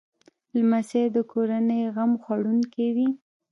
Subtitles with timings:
[0.57, 3.09] لمسی د کورنۍ غم خوړونکی وي.